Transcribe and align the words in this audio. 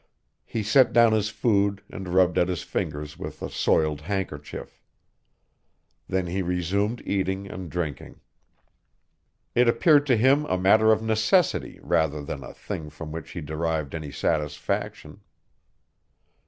He 0.47 0.63
set 0.63 0.93
down 0.93 1.11
his 1.13 1.29
food 1.29 1.83
and 1.87 2.09
rubbed 2.09 2.39
at 2.39 2.47
his 2.47 2.63
fingers 2.63 3.19
with 3.19 3.39
a 3.43 3.51
soiled 3.51 4.01
handkerchief. 4.01 4.81
Then 6.07 6.25
he 6.25 6.41
resumed 6.41 7.03
eating 7.05 7.45
and 7.47 7.69
drinking. 7.69 8.19
It 9.53 9.67
appeared 9.69 10.07
to 10.07 10.17
him 10.17 10.47
a 10.47 10.57
matter 10.57 10.91
of 10.91 11.03
necessity 11.03 11.79
rather 11.83 12.23
than 12.23 12.43
a 12.43 12.51
thing 12.55 12.89
from 12.89 13.11
which 13.11 13.29
he 13.33 13.41
derived 13.41 13.93
any 13.93 14.11
satisfaction. 14.11 15.21